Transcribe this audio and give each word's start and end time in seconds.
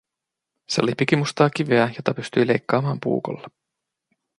Se 0.71 0.81
oli 0.81 0.91
pikimustaa 0.97 1.49
kiveä, 1.49 1.91
jota 1.97 2.13
pystyi 2.13 2.47
leikkaamaan 2.47 2.97
puukolla. 3.03 3.47